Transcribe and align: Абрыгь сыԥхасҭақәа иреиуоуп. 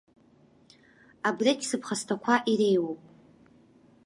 Абрыгь 1.27 1.63
сыԥхасҭақәа 1.69 2.35
иреиуоуп. 2.51 3.01